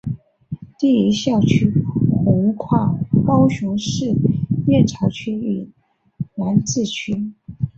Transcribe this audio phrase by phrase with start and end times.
[0.79, 1.71] 第一校区
[2.25, 4.15] 横跨高雄市
[4.65, 5.69] 燕巢区与
[6.33, 7.33] 楠梓区。